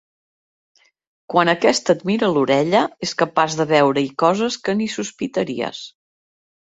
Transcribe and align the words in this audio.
Quan 1.33 1.51
aquesta 1.51 1.95
et 1.97 2.01
mira 2.11 2.31
l'orella 2.37 2.81
és 3.09 3.13
capaç 3.21 3.59
de 3.63 3.69
veure-hi 3.73 4.09
coses 4.25 4.59
que 4.67 4.77
ni 4.81 4.89
sospitaries. 4.99 5.85